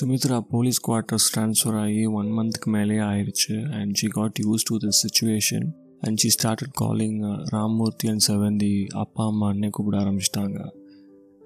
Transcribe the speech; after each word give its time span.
Sumitra 0.00 0.40
police 0.40 0.90
quarters 0.90 1.26
transfer 1.34 1.80
ஆகி 1.80 2.06
one 2.06 2.26
மந்த்க்கு 2.26 2.64
மேலே 2.64 2.96
ஆயிடுச்சு 2.96 3.70
and 3.70 3.94
she 3.94 4.06
got 4.08 4.38
used 4.42 4.64
to 4.64 4.76
this 4.76 5.00
situation 5.04 5.66
and 6.00 6.16
she 6.16 6.28
started 6.28 6.72
calling 6.72 7.20
Rammurthy 7.52 8.08
and 8.08 8.24
Sevanthi 8.26 8.86
அப்பா 8.86 9.26
அம்மா 9.26 9.50
அண்ணே 9.50 9.70
கூப்பிட 9.70 9.98
ஆரம்பிச்சிட்டாங்க. 9.98 10.70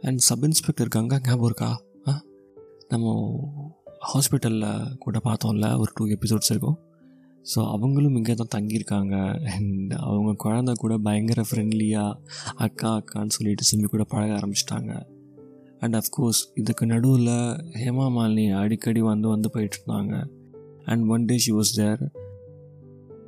அண்ட் 0.01 0.19
சப் 0.19 0.45
இன்ஸ்பெக்டர் 0.45 0.89
கங்கா 0.89 1.19
ஞாபகம் 1.23 1.45
இருக்கா? 1.45 1.81
ஆ? 2.09 2.23
நம்ம 2.89 3.07
ஹாஸ்பிட்டலில் 4.15 4.97
கூட 4.99 5.21
பார்த்தோம்ல 5.25 5.79
ஒரு 5.79 5.93
டூ 5.95 6.07
எபிசோட்ஸ் 6.07 6.51
இருக்கும். 6.51 6.79
ஸோ 7.55 7.71
அவங்களும் 7.71 8.17
இங்கே 8.17 8.35
தான் 8.35 8.63
தங்கியிருக்காங்க 8.63 9.45
அண்ட் 9.53 9.93
அவங்க 9.93 10.31
குழந்த 10.45 10.73
கூட 10.73 10.97
பயங்கர 10.99 11.45
ஃப்ரெண்ட்லியாக 11.51 12.19
அக்கா 12.55 12.97
அக்கான்னு 12.97 13.29
சொல்லிட்டு 13.29 13.63
சொல்லி 13.63 13.87
கூட 13.87 14.05
பழக 14.05 14.41
ஆரம்பிச்சிட்டாங்க. 14.41 15.17
அண்ட் 15.81 15.95
அஃப்கோர்ஸ் 15.95 16.41
இதுக்கு 16.55 16.87
நடுவில் 16.87 17.35
ஹேமா 17.81 18.07
மாலினி 18.17 18.59
அடிக்கடி 18.59 19.01
வந்து 19.01 19.29
வந்து 19.29 19.51
போயிட்டுருந்தாங்க. 19.55 20.15
And 20.85 21.09
one 21.09 21.25
day 21.25 21.39
she 21.39 21.53
was 21.53 21.75
there 21.75 22.03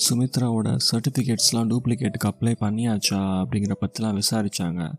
சுமித்ராவோட 0.08 0.76
சர்டிஃபிகேட்ஸ்லாம் 0.90 1.70
டூப்ளிகேட்டுக்கு 1.70 2.28
அப்ளை 2.30 2.54
பண்ணியாச்சா 2.60 3.20
அப்படிங்கிற 3.40 3.72
பற்றிலாம் 3.80 4.18
விசாரித்தாங்க 4.20 4.92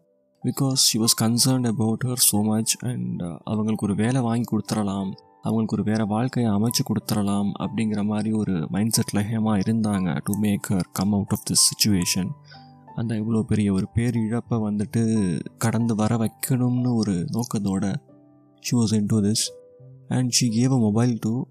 because 0.44 0.74
she 0.74 1.00
was 1.00 1.18
concerned 1.22 1.68
about 1.68 2.04
her 2.04 2.24
so 2.32 2.44
much 2.44 2.76
and 2.84 3.22
அவங்களுக்கு 3.44 3.86
ஒரு 3.86 3.96
வேலை 3.96 4.22
வாங்கி 4.22 4.48
கொடுத்துடலாம் 4.52 5.12
அவங்களுக்கு 5.42 5.76
ஒரு 5.76 5.84
வேறு 5.84 6.08
வாழ்க்கையை 6.08 6.52
அமைச்சு 6.52 6.82
கொடுத்துடலாம் 6.90 7.52
அப்படிங்கிற 7.60 8.06
மாதிரி 8.06 8.32
ஒரு 8.32 8.68
மைண்ட் 8.70 8.96
செட்டில் 8.98 9.24
ஹேமா 9.24 9.54
இருந்தாங்க 9.60 10.20
to 10.24 10.34
make 10.40 10.68
her 10.70 10.90
come 10.94 11.14
out 11.14 11.32
of 11.32 11.46
this 11.50 11.66
situation 11.70 12.30
அந்த 12.96 13.16
இவ்வளோ 13.16 13.42
பெரிய 13.42 13.74
ஒரு 13.74 13.88
பேர் 13.94 14.16
இழப்பை 14.16 14.58
வந்துட்டு 14.58 15.40
கடந்து 15.58 15.96
வர 15.96 16.16
வைக்கணும்னு 16.16 16.96
ஒரு 16.96 17.26
நோக்கத்தோட 17.32 17.96
she 18.60 18.78
was 18.78 18.94
into 19.06 19.22
this 19.22 19.50
and 20.08 20.30
she 20.30 20.50
gave 20.50 20.72
a 20.72 20.78
mobile 20.78 21.20
to 21.20 21.44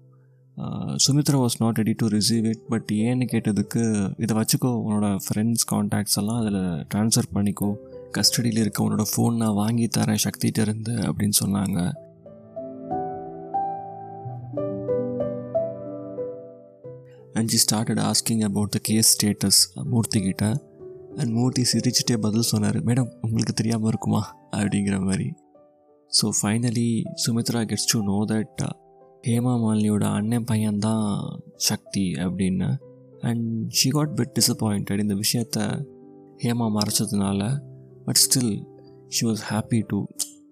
Sumithra 1.07 1.45
was 1.45 1.57
not 1.59 1.75
ready 1.75 1.93
to 1.97 2.07
receive 2.07 2.45
it 2.45 2.67
but 2.67 2.89
ஏன்னு 2.93 3.27
கேட்டதுக்கு 3.31 4.13
இதை 4.17 4.37
வச்சுக்கோ 4.37 4.71
உன்னோட 4.85 5.19
ஃப்ரெண்ட்ஸ் 5.25 5.65
கான்டாக்ட்ஸ் 5.71 6.17
எல்லாம் 6.17 6.39
அதில் 6.39 6.87
ட்ரான்ஸ்ஃபர் 6.93 7.31
பண்ணிக்கோ. 7.33 7.75
கஸ்டடியில் 8.11 8.57
இருக்க 8.57 8.89
உன்னோட 8.89 9.03
ஃபோன் 9.15 9.35
நான் 9.35 9.53
வாங்கி 9.53 9.89
தரேன் 9.97 10.23
சக்திகிட்ட 10.23 10.59
இருந்து 10.59 10.91
அப்படின்னு 10.91 11.31
சொன்னாங்க. 11.45 11.91
And 17.33 17.47
she 17.47 17.75
started 17.75 18.11
asking 18.11 18.43
about 18.43 18.69
the 18.69 18.79
case 18.81 19.11
status 19.15 19.83
Murthy 19.83 20.19
and 21.15 21.31
Murthy 21.31 21.63
சிரிச்சுட்டே 21.73 22.17
பதில் 22.17 22.41
சொன்னார் 22.41 22.83
மேடம் 22.83 23.11
உங்களுக்கு 23.21 23.53
தெரியாமல் 23.53 23.87
இருக்குமா? 23.87 24.47
அப்படிங்கிற 24.51 25.05
மாதிரி. 25.05 25.33
So 26.21 26.29
finally 26.41 27.05
Sumithra 27.25 27.61
gets 27.65 27.89
to 27.91 28.03
know 28.03 28.25
that 28.25 28.69
Hema 29.27 29.53
மாலினியோட 29.63 30.03
அண்ணன் 30.03 30.43
பையன்தான் 30.43 31.27
சக்தி 31.55 32.11
அப்படின்னு. 32.11 32.77
And 33.19 33.69
she 33.69 33.89
got 33.89 34.09
bit 34.09 34.39
disappointed 34.39 34.99
இந்த 34.99 35.13
விஷயத்த 35.13 35.85
Hema 36.37 36.77
மறைச்சதுனால. 36.77 37.59
But 38.05 38.19
still 38.25 38.65
she 39.07 39.27
was 39.27 39.43
happy 39.49 39.83
to 39.87 40.03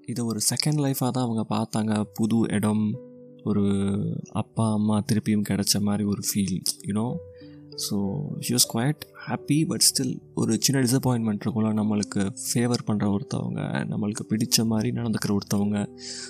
இதை 0.06 0.26
ஒரு 0.26 0.40
செகண்ட் 0.50 0.80
லைஃபாக 0.80 1.10
தான் 1.10 1.26
அவங்க 1.28 1.44
பார்த்தாங்க. 1.50 2.04
புது 2.14 2.40
இடம் 2.48 3.00
ஒரு 3.44 3.66
அப்பா 4.32 4.72
அம்மா 4.72 5.04
திருப்பியும் 5.12 5.44
கிடைச்ச 5.50 5.82
மாதிரி 5.82 6.04
ஒரு 6.04 6.22
feel 6.30 6.62
you know 6.88 7.16
so 7.86 7.98
she 8.40 8.54
was 8.54 8.68
quite 8.74 9.02
happy 9.28 9.68
but 9.68 9.84
still 9.88 10.14
ஒரு 10.36 10.58
சின்ன 10.62 10.82
டிசப்பாயின்மெண்ட் 10.82 11.44
இருக்கும்ல. 11.46 11.72
நம்மளுக்கு 11.80 12.22
ஃபேவர் 12.46 12.84
பண்ணுற 12.88 13.06
ஒருத்தவங்க 13.16 13.62
நம்மளுக்கு 13.92 14.24
பிடிச்ச 14.30 14.66
மாதிரி 14.66 14.92
நடந்துக்கிற 14.92 15.38
ஒருத்தவங்க 15.38 15.88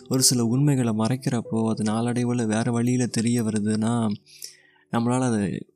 ஒரு 0.07 0.21
சில 0.21 0.45
உண்மைகளை 0.45 0.93
மறைக்கிறப்போ 0.93 1.69
அது 1.69 1.83
நாளடைவில் 1.83 2.45
வேறு 2.45 2.71
வழியில் 2.71 3.09
தெரிய 3.09 3.43
வருதுன்னா 3.43 3.93
நம்மளால் 4.91 5.27
அதை 5.29 5.67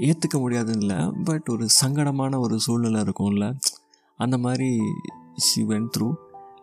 ஏற்றுக்க 0.00 0.36
முடியாதுன்னு 0.38 0.80
இல்லை 0.80 0.98
பட் 1.24 1.48
ஒரு 1.48 1.66
சங்கடமான 1.84 2.38
ஒரு 2.38 2.60
சூழ்நிலை 2.60 3.00
இருக்கும்ல. 3.00 3.54
அந்த 4.16 4.38
மாதிரி 4.38 4.68
she 5.34 5.62
went 5.62 5.88
through 5.96 6.08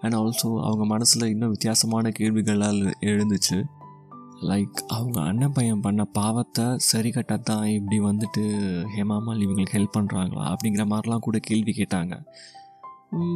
and 0.02 0.14
also 0.14 0.50
அவங்க 0.62 0.86
மனசில் 0.86 1.28
இன்னும் 1.28 1.50
வித்தியாசமான 1.50 2.12
கேள்விகளால் 2.20 2.82
எழுந்துச்சு. 3.02 3.58
லைக் 4.50 4.80
அவங்க 4.88 5.22
அண்ணன் 5.22 5.54
பையன் 5.54 5.82
பண்ண 5.82 6.04
பாவத்தை 6.06 6.66
சரி 6.90 7.10
கட்டத்தான் 7.10 7.66
இப்படி 7.66 7.98
வந்துட்டு 8.00 8.44
ஹேமாமல் 8.96 9.42
இவங்களுக்கு 9.46 9.76
ஹெல்ப் 9.78 9.96
பண்ணுறாங்களா 9.98 10.44
அப்படிங்கிற 10.52 10.84
மாதிரிலாம் 10.92 11.26
கூட 11.28 11.40
கேள்வி 11.40 11.74
கேட்டாங்க. 11.78 12.14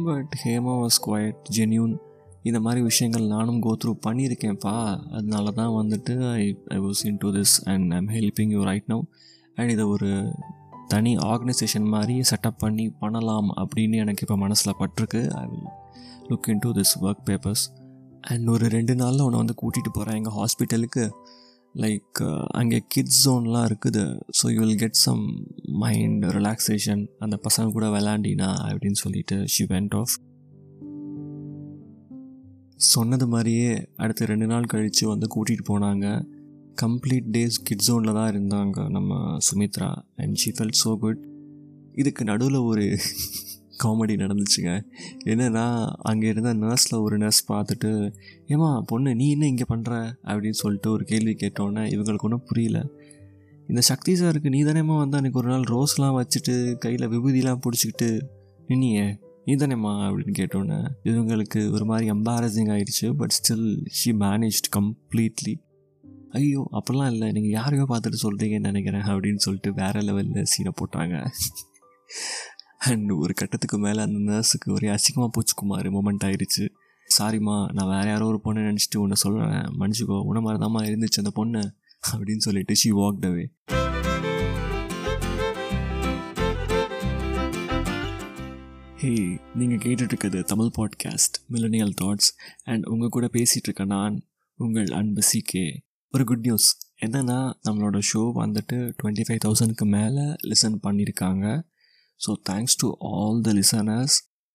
But 0.04 0.32
Hema 0.44 0.74
was 0.82 1.00
quite 1.06 1.50
genuine 1.56 1.94
இந்த 2.42 2.60
மாதிரி 2.60 2.82
விஷயங்கள் 2.82 3.26
நானும் 3.26 3.62
கோத்ரூ 3.62 3.92
பண்ணியிருக்கேன்ப்பா. 4.06 4.76
அதனால 5.12 5.50
தான் 5.50 5.72
வந்துட்டு 5.80 6.14
I 6.32 6.44
I 6.68 6.78
was 6.78 7.02
into 7.18 7.30
this 7.32 7.56
and 7.64 7.92
I'm 7.92 8.08
helping 8.08 8.52
you 8.56 8.62
right 8.62 8.88
now 8.88 9.02
and 9.54 9.70
இதை 9.70 9.84
ஒரு 9.84 10.10
தனி 10.88 11.16
ஆர்கனைசேஷன் 11.16 11.88
மாதிரி 11.94 12.14
செட்டப் 12.30 12.58
பண்ணி 12.58 12.88
பண்ணலாம் 13.02 13.50
அப்படின்னு 13.56 13.96
எனக்கு 14.04 14.22
இப்போ 14.22 14.36
மனசில் 14.36 14.78
பட்டிருக்கு. 14.78 15.20
I 15.40 15.44
will 15.50 15.68
look 16.28 16.48
into 16.58 16.70
this 16.70 16.94
work 17.02 17.22
papers 17.26 17.64
and 18.30 18.48
ஒரு 18.48 18.66
ரெண்டு 18.76 18.94
நாளில் 18.94 19.24
உன்னை 19.26 19.38
வந்து 19.42 19.54
கூட்டிகிட்டு 19.62 19.90
போகிறேன் 19.92 20.18
எங்கள் 20.20 20.36
ஹாஸ்பிட்டலுக்கு 20.38 21.04
லைக் 21.82 22.20
அங்கே 22.58 22.78
கிட்ஸ் 22.92 23.20
ஜோன்லாம் 23.24 23.66
இருக்குது. 23.68 24.02
So 24.38 24.44
you 24.52 24.58
will 24.64 24.80
get 24.82 24.98
some 25.06 25.22
mind 25.82 26.24
relaxation 26.36 27.02
அந்த 27.18 27.36
பசங்க 27.46 27.74
கூட 27.76 27.88
விளாண்டினா 27.96 28.50
அப்படின்னு 28.68 29.00
சொல்லிட்டு 29.04 29.36
ஷி 29.54 29.64
வெண்ட் 29.72 29.96
ஆஃப் 30.00 30.16
சொன்னது 32.92 33.26
மாதிரியே 33.26 33.70
அடுத்த 34.02 34.26
ரெண்டு 34.32 34.46
நாள் 34.46 34.70
கழித்து 34.72 35.04
வந்து 35.08 35.26
கூட்டிகிட்டு 35.34 35.64
போனாங்க. 35.72 36.06
கம்ப்ளீட் 36.82 37.26
டேஸ் 37.36 37.58
கிட் 37.68 37.84
ஜோனில் 37.88 38.16
தான் 38.18 38.30
இருந்தாங்க 38.32 38.88
நம்ம 38.96 39.38
Sumithra. 39.48 39.90
And 40.16 40.34
she 40.34 40.50
fell 40.56 40.76
so 40.82 40.92
good 40.98 41.20
இதுக்கு 41.94 42.24
நடுவில் 42.24 42.58
ஒரு 42.70 42.84
காமெடி 43.84 44.14
நடந்துச்சுங்க. 44.22 44.72
என்னென்னா 45.24 45.64
அங்கே 46.00 46.28
இருந்த 46.28 46.54
நர்ஸில் 46.54 47.00
ஒரு 47.00 47.18
நர்ஸ் 47.18 47.42
பார்த்துட்டு 47.52 47.90
ஏமா 48.46 48.80
பொண்ணு 48.80 49.14
நீ 49.14 49.30
என்ன 49.30 49.46
இங்கே 49.46 49.66
பண்ணுற 49.68 49.94
அப்படின்னு 50.24 50.60
சொல்லிட்டு 50.62 50.90
ஒரு 50.90 51.04
கேள்வி 51.04 51.32
கேட்டோன்னே 51.32 51.84
இவங்களுக்கு 51.96 52.28
ஒன்றும் 52.28 52.46
புரியல. 52.46 52.80
இந்த 53.68 53.80
சக்தி 53.80 54.12
சாருக்கு 54.12 54.48
நீ 54.48 54.64
தானேம்மா 54.64 54.96
வந்து 54.98 55.18
அன்றைக்கி 55.20 55.32
ஒரு 55.32 55.48
நாள் 55.48 55.66
ரோஸ்லாம் 55.72 56.16
வச்சுட்டு 56.20 56.54
கையில் 56.78 57.08
விபூதிலாம் 57.08 57.60
பிடிச்சிக்கிட்டு 57.64 58.08
நின்னியே. 58.68 59.04
நீ 59.44 59.54
தானேம்மா? 59.54 59.92
அப்படின்னு 60.06 60.34
கேட்டோன்னே 60.38 60.78
இவங்களுக்கு 61.04 61.60
ஒரு 61.72 61.84
மாதிரி 61.84 62.10
எம்பாரசிங் 62.10 62.70
ஆகிடுச்சு 62.74 63.08
but 63.16 63.34
still 63.38 63.68
she 63.90 64.10
managed 64.12 64.68
completely 64.76 65.54
ஐயோ 66.30 66.68
அப்படிலாம் 66.72 67.10
இல்லை. 67.12 67.28
நீங்கள் 67.32 67.50
யாரையோ 67.50 67.84
பார்த்துட்டு 67.88 68.18
சொல்கிறீங்கன்னு 68.22 68.70
நினைக்கிறேன் 68.70 69.06
அப்படின்னு 69.12 69.42
சொல்லிட்டு 69.46 69.72
வேறு 69.74 70.00
லெவலில் 70.00 70.50
சீனை 70.52 70.72
போட்டாங்க. 70.80 71.16
அண்ட் 72.80 73.10
ஒரு 73.10 73.34
கட்டத்துக்கு 73.34 73.78
மேலே 73.78 74.00
அந்த 74.00 74.18
நர்ஸுக்கு 74.32 74.72
ஒரே 74.72 74.88
அசிங்கமாக 74.88 75.30
போச்சுக்குமார் 75.30 75.88
மூமெண்ட் 75.90 76.24
ஆயிடுச்சு 76.24 76.64
சாரிம்மா 77.18 77.72
நான் 77.72 77.88
வேறு 77.88 78.08
யாரோ 78.08 78.26
ஒரு 78.26 78.40
பொண்ணை 78.44 78.62
நினச்சிட்டு 78.64 78.96
உன்னை 78.96 79.14
சொல்கிறேன் 79.14 79.66
மன்னிச்சிக்கோ 79.78 80.22
உன 80.24 80.40
மாதிரி 80.40 80.64
தான்மா 80.64 80.90
இருந்துச்சு 80.90 81.18
அந்த 81.18 81.30
பொண்ணு. 81.30 81.62
அப்படின்னு 82.16 82.36
சொல்லிட்டு 82.36 82.74
ஷி 82.74 82.92
வாக் 82.92 83.20
அவே 83.20 83.44
ஹே 88.96 89.10
நீங்கள் 89.54 89.78
கேட்டுட்ருக்கிறது 89.78 90.42
Tamil 90.44 90.70
podcast 90.78 91.36
millennial 91.52 91.94
thoughts 92.00 92.30
and 92.64 92.86
உங்கள் 92.86 93.08
கூட 93.08 93.28
பேசிகிட்ருக்கேன் 93.32 93.86
நான் 93.86 94.16
உங்கள் 94.58 94.86
அன்பு 94.90 95.22
சிகே 95.32 95.64
ஒரு 96.14 96.24
குட் 96.24 96.40
நியூஸ் 96.40 96.68
என்னென்னா 97.00 97.38
நம்மளோட 97.68 97.98
ஷோ 98.12 98.22
வந்துட்டு 98.36 98.92
டுவெண்ட்டி 98.98 99.24
ஃபைவ் 99.28 99.40
தௌசண்ட்க்கு 99.44 99.86
மேலே 99.88 100.24
லிசன் 100.42 100.78
பண்ணியிருக்காங்க 100.82 101.44
so 102.20 102.32
thanks 102.50 102.76
all 102.82 102.96
all 103.12 103.40
the 103.46 103.52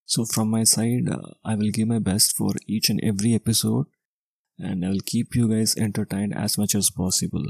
So, 0.07 0.21
so 0.21 0.21
from 0.31 0.51
my 0.55 0.63
uh, 0.63 1.21
I 1.51 1.53
will 1.59 1.75
give 1.77 1.87
my 1.93 1.99
best 2.09 2.33
for 2.37 2.57
each 2.75 2.89
and 2.91 3.03
every 3.11 3.31
episode 3.41 3.87
and 4.59 4.83
I 4.85 4.91
will 4.91 5.05
keep 5.11 5.37
you 5.39 5.45
guys 5.53 5.73
entertained 5.85 6.33
as 6.43 6.53
much 6.61 6.75
as 6.79 6.89
possible 6.99 7.47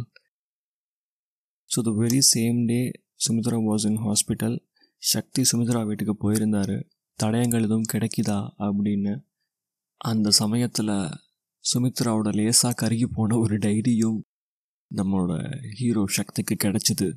so 1.72 1.82
the 1.88 1.92
very 2.02 2.22
same 2.34 2.60
day 2.72 2.80
Sumithra 3.26 3.58
was 3.68 3.86
in 3.90 4.00
hospital 4.06 4.56
Shakthi 5.04 5.42
Sumithra 5.52 5.82
வீட்டுக்கு 5.90 6.16
போயிருந்தார். 6.16 6.76
தடயங்கள் 7.20 7.66
எதுவும் 7.68 7.90
கிடைக்குதா 7.94 8.40
அப்படின்னு. 8.66 9.14
அந்த 10.02 10.30
சமயத்தில் 10.42 10.96
சுமித்ராவோட 11.66 12.30
லேசாக 12.40 12.74
கருகி 12.82 13.08
போன 13.18 13.38
ஒரு 13.38 13.56
டைரியும் 13.58 14.20
நம்மளோட 14.92 15.34
ஹீரோ 15.78 16.04
சக்திக்கு 16.18 16.56
கிடைச்சிது. 16.64 17.08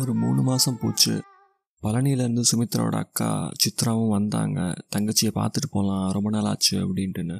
ஒரு 0.00 0.14
மூணு 0.14 0.42
மாதம் 0.42 0.78
போச்சு. 0.78 1.12
பழனியிலேருந்து 1.82 2.42
சுமித்ராவோட 2.50 2.96
அக்கா 2.96 3.50
சித்ராவும் 3.62 4.08
வந்தாங்க. 4.08 4.58
தங்கச்சியை 4.96 5.30
பார்த்துட்டு 5.34 5.68
போகலாம் 5.70 6.12
ரொம்ப 6.12 6.30
நாள் 6.30 6.44
ஆச்சு 6.44 6.76
அப்படின்ட்டுன்னு. 6.78 7.38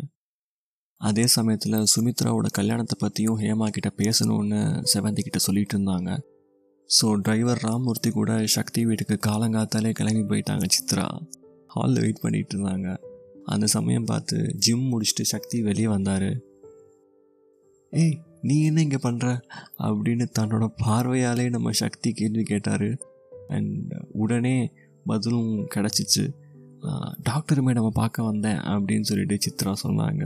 அதே 1.00 1.26
சமயத்தில் 1.26 1.84
சுமித்ராவோட 1.94 2.46
கல்யாணத்தை 2.50 2.96
பற்றியும் 2.98 3.40
ஹேமா 3.40 3.66
கிட்ட 3.68 3.90
பேசணும்னு 3.96 4.60
செவந்தி 4.94 5.22
கிட்ட 5.22 5.38
சொல்லிட்டு 5.38 5.78
இருந்தாங்க. 5.78 6.18
ஸோ 6.90 7.20
டிரைவர் 7.20 7.60
ராமூர்த்தி 7.62 8.10
கூட 8.10 8.46
சக்தி 8.46 8.84
வீட்டுக்கு 8.84 9.30
காலங்காத்தாலே 9.30 9.92
கிளம்பி 9.92 10.24
போயிட்டாங்க 10.30 10.66
சித்ரா. 10.76 11.06
ஹாலில் 11.66 12.00
வெயிட் 12.00 12.20
பண்ணிட்டு 12.20 12.56
இருந்தாங்க. 12.56 12.96
அந்த 13.44 13.66
சமயம் 13.66 14.04
பார்த்து 14.04 14.54
ஜிம் 14.58 14.86
முடிச்சுட்டு 14.92 15.22
சக்தி 15.22 15.62
வெளியே 15.62 15.88
வந்தார். 15.88 16.30
ஏய் 17.92 18.16
நீ 18.46 18.56
என்ன 18.64 18.80
இங்கே 18.86 18.98
பண்ணுற 19.02 19.28
அப்படின்னு 19.88 20.26
தன்னோட 20.38 20.64
பார்வையாலே 20.84 21.46
நம்ம 21.50 21.72
சக்தி 21.82 22.10
கேள்வி 22.12 22.42
கேட்டார். 22.42 22.88
அண்ட் 23.48 23.92
உடனே 24.22 24.56
பதிலும் 25.06 25.52
கிடச்சிச்சு. 25.74 26.24
டாக்டருமே 27.28 27.72
நம்ம 27.78 27.90
பார்க்க 28.00 28.22
வந்தேன் 28.22 28.60
அப்படின்னு 28.74 29.08
சொல்லிட்டு 29.10 29.38
சித்ரா 29.44 29.72
சொன்னாங்க. 29.84 30.24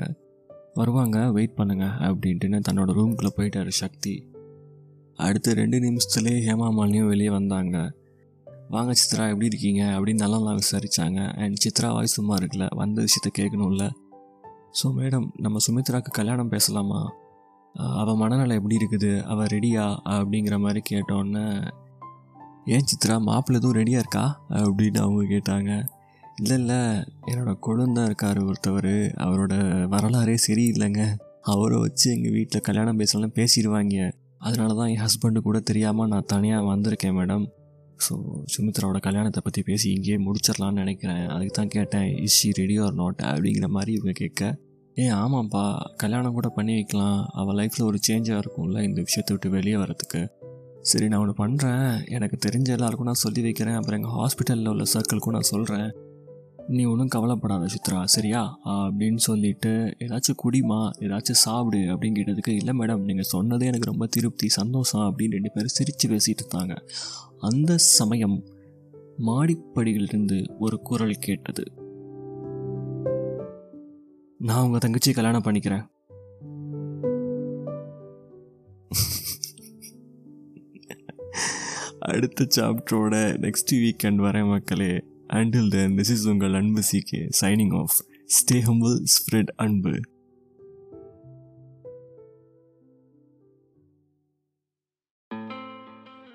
வருவாங்க 0.74 1.18
வெயிட் 1.30 1.54
பண்ணுங்க 1.54 1.86
அப்படின்ட்டுன்னு 2.08 2.66
தன்னோட 2.68 2.90
ரூம்குள்ளே 2.98 3.30
போயிட்டாரு 3.36 3.72
சக்தி. 3.82 4.14
அடுத்த 5.16 5.54
ரெண்டு 5.54 5.78
நிமிஷத்துலேயே 5.78 6.38
ஹேமா 6.48 6.68
மாலினியும் 6.76 7.10
வெளியே 7.12 7.30
வந்தாங்க. 7.30 7.76
வாங்க 8.68 8.92
சித்ரா 9.00 9.24
எப்படி 9.30 9.46
இருக்கீங்க? 9.46 9.82
அப்படின்னு 9.96 10.22
நல்லா 10.24 10.52
விசாரித்தாங்க 10.60 11.20
அண்ட் 11.42 11.56
சித்ரா 11.64 11.88
வாய் 11.92 12.14
சும்மா 12.16 12.34
இருக்குல்ல 12.36 12.66
வந்த 12.82 12.98
விஷயத்த 13.02 13.30
கேட்கணும்ல. 13.38 13.86
ஸோ 14.78 14.88
மேடம் 14.98 15.26
நம்ம 15.36 15.58
சுமித்ராவுக்கு 15.66 16.12
கல்யாணம் 16.12 16.48
பேசலாமா? 16.48 17.00
அவள் 17.74 18.14
மனநலம் 18.14 18.58
எப்படி 18.58 18.76
இருக்குது? 18.76 19.22
அவள் 19.22 19.46
ரெடியா 19.46 19.84
அப்படிங்கிற 20.04 20.58
மாதிரி 20.58 20.82
கேட்டோன்னே 20.90 21.44
ஏன் 22.66 22.88
சித்ரா 22.90 23.14
மாப்பிள்ள 23.28 23.60
எதுவும் 23.60 23.76
ரெடியாக 23.76 24.02
இருக்கா? 24.04 24.24
அப்படின்னு 24.50 24.98
அவங்க 24.98 25.22
கேட்டாங்க. 25.24 25.70
இல்லை 26.36 26.56
இல்லை. 26.58 26.80
என்னோட 27.26 27.52
கொழுந்தான் 27.66 28.04
இருக்கார் 28.04 28.38
ஒருத்தவர். 28.38 29.12
அவரோட 29.16 29.54
வரலாறே 29.88 30.34
சரியில்லைங்க. 30.46 31.04
அவரை 31.40 31.78
வச்சு 31.78 32.10
எங்கள் 32.10 32.32
வீட்டில் 32.32 32.60
கல்யாணம் 32.60 32.96
பேசலாம் 32.96 33.36
பேசிடுவாங்க. 33.36 34.10
அதனால 34.38 34.74
தான் 34.74 34.86
என் 34.86 35.06
ஹஸ்பண்டு 35.06 35.38
கூட 35.38 35.60
தெரியாமல் 35.60 36.08
நான் 36.08 36.24
தனியாக 36.26 36.68
வந்திருக்கேன் 36.74 37.16
மேடம் 37.18 37.46
ஸோ 38.08 38.14
சுமித்ராவோட 38.56 38.98
கல்யாணத்தை 39.00 39.40
பற்றி 39.44 39.62
பேசி 39.62 39.90
இங்கேயே 39.90 40.18
முடிச்சிடலான்னு 40.18 40.72
நினைக்கிறேன். 40.72 41.28
அதுக்கு 41.28 41.54
தான் 41.54 41.68
கேட்டேன் 41.68 42.16
is 42.16 42.32
she 42.32 42.50
ready 42.52 42.78
or 42.78 42.94
not 42.94 43.20
அப்படிங்கிற 43.30 43.68
மாதிரி 43.68 43.92
இவங்க 43.92 44.12
கேட்க 44.12 44.58
ஏன் 45.02 45.16
ஆமாம்ப்பா 45.22 45.64
கல்யாணம் 46.02 46.36
கூட 46.38 46.48
பண்ணி 46.48 46.72
வைக்கலாம். 46.74 47.20
அவள் 47.40 47.58
லைஃப்பில் 47.58 47.88
ஒரு 47.88 47.98
சேஞ்சாக 48.08 48.40
இருக்கும்ல 48.42 48.82
இந்த 48.88 49.00
விஷயத்தை 49.08 49.32
விட்டு 49.36 49.48
வெளியே 49.56 49.76
வரத்துக்கு 49.82 50.20
சரி 50.90 51.06
நான் 51.08 51.22
ஒன்று 51.22 51.34
பண்ணுறேன் 51.40 51.88
எனக்கு 52.16 52.36
தெரிஞ்ச 52.46 52.68
எல்லாருக்கும் 52.68 53.08
நான் 53.10 53.24
சொல்லி 53.24 53.40
வைக்கிறேன். 53.42 53.74
அப்புறம் 53.74 53.98
எங்கள் 54.00 54.16
ஹாஸ்பிட்டலில் 54.18 54.68
உள்ள 54.68 54.84
சர்க்கிள்க்கும் 54.94 55.36
நான் 55.36 55.52
சொல்கிறேன் 55.54 55.90
நீ 56.68 56.82
ஒன்றும் 56.84 57.12
கவலைப்படாத 57.14 57.66
சித்ரா 57.74 58.00
சரியா? 58.14 58.40
அப்படின்னு 58.66 59.20
சொல்லிட்டு 59.28 59.72
ஏதாச்சும் 60.04 60.38
குடிமா 60.42 60.80
ஏதாச்சும் 61.04 61.40
சாப்பிடு 61.44 61.80
அப்படின்னு 61.92 62.18
கேட்டதுக்கு 62.18 62.52
இல்லை 62.60 62.74
மேடம் 62.78 63.06
நீங்கள் 63.08 63.30
சொன்னதே 63.32 63.68
எனக்கு 63.70 63.90
ரொம்ப 63.92 64.06
திருப்தி 64.06 64.48
சந்தோஷம் 64.48 65.04
அப்படின்னு 65.08 65.36
ரெண்டு 65.38 65.52
பேரும் 65.54 65.76
சிரித்து 65.78 66.08
பேசிகிட்டு 66.08 66.44
இருந்தாங்க. 66.44 66.76
அந்த 67.40 67.76
சமயம் 67.76 68.38
மாடிப்படியிலிருந்து 69.26 70.38
ஒரு 70.58 70.78
குரல் 70.80 71.16
கேட்டது. 71.20 71.64
நான் 74.42 74.64
உங்கள் 74.64 74.78
தங்கச்சி 74.78 75.12
கல்யாணம் 75.12 75.42
பண்ணிக்கிறேன். 75.42 75.86
அடுத்த 81.98 82.46
சாப்டரோட 82.56 83.16
நெக்ஸ்ட் 83.40 83.72
வீக்கெண்ட் 83.72 84.22
வரேன் 84.26 84.48
மக்களே. 84.48 85.04
அண்டில் 85.28 85.68
தென் 85.68 85.96
திஸ் 85.96 86.10
இஸ் 86.10 86.28
உங்கள் 86.28 86.54
அன்பு 86.54 86.82
CK 86.92 87.28
signing 87.40 87.78
off 87.78 87.96
stay 88.26 88.54
humble 88.54 89.04
spread 89.14 89.52
anbu. 89.56 90.00